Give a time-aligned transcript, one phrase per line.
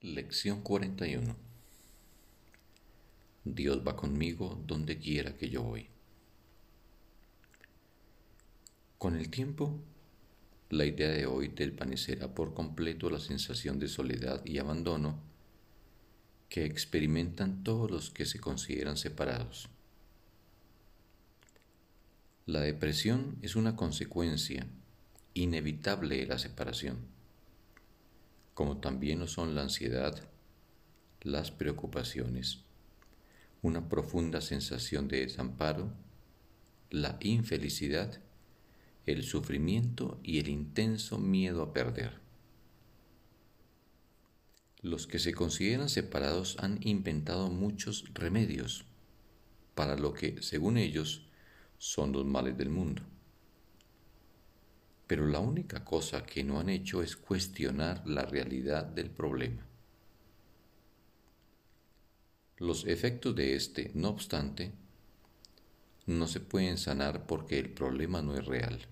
[0.00, 1.34] Lección 41
[3.44, 5.88] Dios va conmigo donde quiera que yo voy.
[8.96, 9.76] Con el tiempo,
[10.70, 15.18] la idea de hoy desvanecerá por completo la sensación de soledad y abandono
[16.48, 19.68] que experimentan todos los que se consideran separados.
[22.46, 24.64] La depresión es una consecuencia
[25.34, 27.17] inevitable de la separación
[28.58, 30.20] como también lo son la ansiedad,
[31.22, 32.64] las preocupaciones,
[33.62, 35.92] una profunda sensación de desamparo,
[36.90, 38.20] la infelicidad,
[39.06, 42.18] el sufrimiento y el intenso miedo a perder.
[44.82, 48.86] Los que se consideran separados han inventado muchos remedios
[49.76, 51.28] para lo que, según ellos,
[51.78, 53.04] son los males del mundo
[55.08, 59.66] pero la única cosa que no han hecho es cuestionar la realidad del problema.
[62.58, 64.70] Los efectos de este, no obstante,
[66.06, 68.86] no se pueden sanar porque el problema no es real.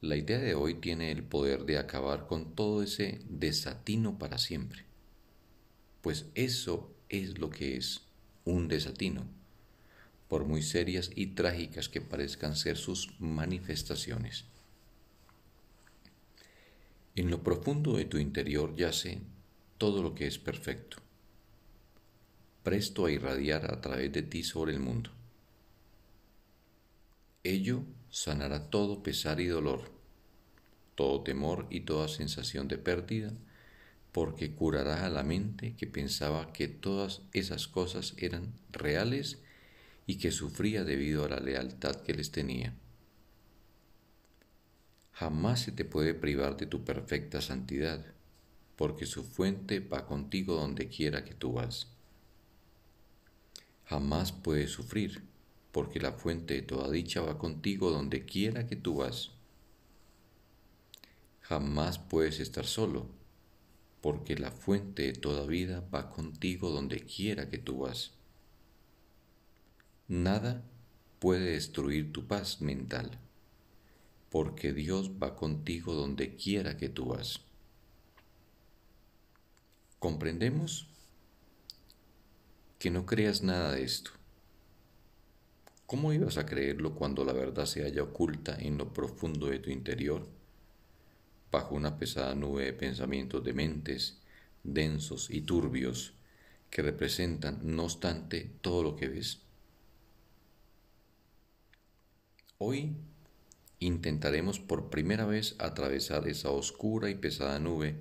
[0.00, 4.86] La idea de hoy tiene el poder de acabar con todo ese desatino para siempre,
[6.02, 8.02] pues eso es lo que es
[8.44, 9.43] un desatino
[10.34, 14.46] por muy serias y trágicas que parezcan ser sus manifestaciones.
[17.14, 19.20] En lo profundo de tu interior yace
[19.78, 20.96] todo lo que es perfecto,
[22.64, 25.12] presto a irradiar a través de ti sobre el mundo.
[27.44, 29.92] Ello sanará todo pesar y dolor,
[30.96, 33.32] todo temor y toda sensación de pérdida,
[34.10, 39.43] porque curará a la mente que pensaba que todas esas cosas eran reales
[40.06, 42.74] y que sufría debido a la lealtad que les tenía.
[45.12, 48.04] Jamás se te puede privar de tu perfecta santidad,
[48.76, 51.88] porque su fuente va contigo donde quiera que tú vas.
[53.84, 55.22] Jamás puedes sufrir,
[55.70, 59.30] porque la fuente de toda dicha va contigo donde quiera que tú vas.
[61.42, 63.06] Jamás puedes estar solo,
[64.00, 68.12] porque la fuente de toda vida va contigo donde quiera que tú vas.
[70.08, 70.62] Nada
[71.18, 73.18] puede destruir tu paz mental,
[74.28, 77.40] porque Dios va contigo donde quiera que tú vas.
[79.98, 80.88] ¿Comprendemos?
[82.78, 84.10] Que no creas nada de esto.
[85.86, 89.70] ¿Cómo ibas a creerlo cuando la verdad se halla oculta en lo profundo de tu
[89.70, 90.28] interior,
[91.50, 94.18] bajo una pesada nube de pensamientos dementes,
[94.64, 96.12] densos y turbios,
[96.68, 99.43] que representan, no obstante, todo lo que ves?
[102.58, 102.94] Hoy
[103.80, 107.96] intentaremos por primera vez atravesar esa oscura y pesada nube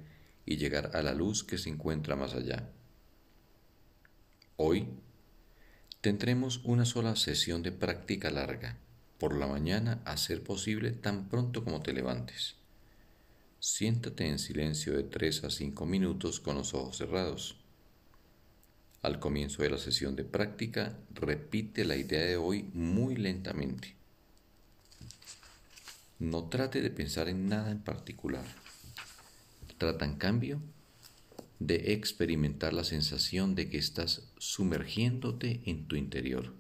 [0.46, 2.70] y llegar a la luz que se encuentra más allá.
[4.56, 4.88] Hoy
[6.02, 8.78] tendremos una sola sesión de práctica larga,
[9.18, 12.56] por la mañana a ser posible tan pronto como te levantes.
[13.60, 17.58] Siéntate en silencio de 3 a 5 minutos con los ojos cerrados.
[19.02, 24.03] Al comienzo de la sesión de práctica, repite la idea de hoy muy lentamente.
[26.24, 28.46] No trate de pensar en nada en particular.
[29.78, 30.62] Trata en cambio
[31.60, 36.54] de experimentar la sensación de que estás sumergiéndote en tu interior,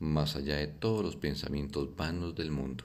[0.00, 2.82] más allá de todos los pensamientos vanos del mundo.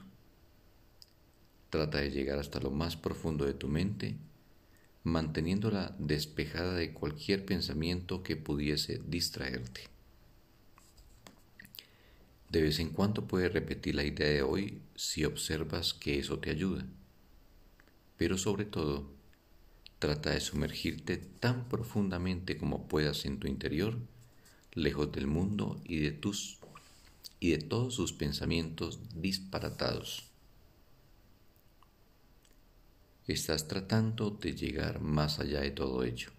[1.70, 4.16] Trata de llegar hasta lo más profundo de tu mente,
[5.02, 9.95] manteniéndola despejada de cualquier pensamiento que pudiese distraerte.
[12.56, 16.48] De vez en cuando puedes repetir la idea de hoy si observas que eso te
[16.48, 16.86] ayuda.
[18.16, 19.10] Pero sobre todo,
[19.98, 23.98] trata de sumergirte tan profundamente como puedas en tu interior,
[24.72, 26.56] lejos del mundo y de tus
[27.40, 30.24] y de todos sus pensamientos disparatados.
[33.26, 36.30] Estás tratando de llegar más allá de todo ello.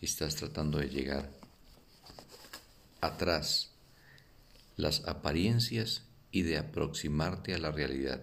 [0.00, 1.30] Estás tratando de llegar
[3.00, 3.70] atrás
[4.80, 8.22] las apariencias y de aproximarte a la realidad.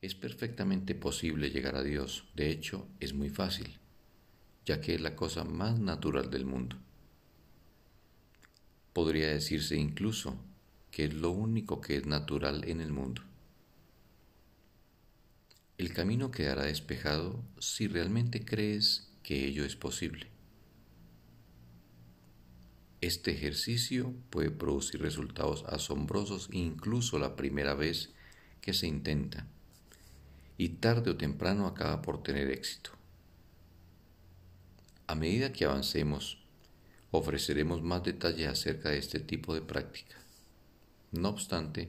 [0.00, 3.78] Es perfectamente posible llegar a Dios, de hecho es muy fácil,
[4.66, 6.76] ya que es la cosa más natural del mundo.
[8.92, 10.36] Podría decirse incluso
[10.90, 13.22] que es lo único que es natural en el mundo.
[15.78, 20.31] El camino quedará despejado si realmente crees que ello es posible.
[23.02, 28.10] Este ejercicio puede producir resultados asombrosos incluso la primera vez
[28.60, 29.48] que se intenta
[30.56, 32.90] y tarde o temprano acaba por tener éxito.
[35.08, 36.44] A medida que avancemos,
[37.10, 40.16] ofreceremos más detalles acerca de este tipo de práctica.
[41.10, 41.88] No obstante,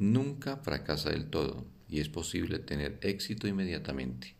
[0.00, 4.34] nunca fracasa del todo y es posible tener éxito inmediatamente.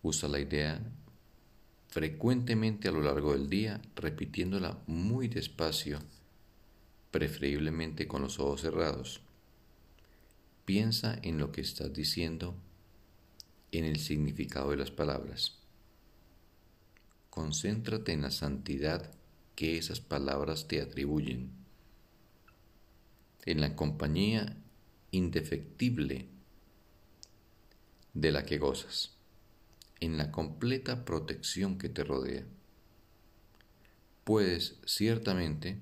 [0.00, 0.80] Usa la idea
[1.88, 5.98] frecuentemente a lo largo del día, repitiéndola muy despacio,
[7.10, 9.22] preferiblemente con los ojos cerrados.
[10.66, 12.54] Piensa en lo que estás diciendo,
[13.72, 15.58] en el significado de las palabras.
[17.30, 19.10] Concéntrate en la santidad
[19.56, 21.50] que esas palabras te atribuyen,
[23.46, 24.56] en la compañía
[25.10, 26.26] indefectible
[28.12, 29.17] de la que gozas
[30.00, 32.44] en la completa protección que te rodea.
[34.24, 35.78] Puedes ciertamente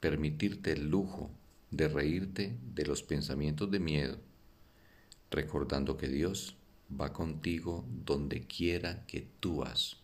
[0.00, 1.30] permitirte el lujo
[1.70, 4.18] de reírte de los pensamientos de miedo,
[5.30, 6.56] recordando que Dios
[7.00, 9.96] va contigo donde quiera que tú vas.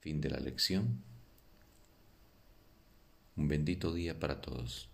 [0.00, 1.02] Fin de la lección.
[3.36, 4.88] Un bendito día para todos.